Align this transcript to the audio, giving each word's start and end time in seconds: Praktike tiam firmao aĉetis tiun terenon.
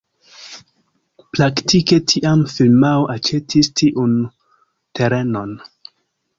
Praktike 1.37 1.99
tiam 2.13 2.43
firmao 2.55 3.05
aĉetis 3.19 3.71
tiun 3.83 4.19
terenon. 5.01 5.57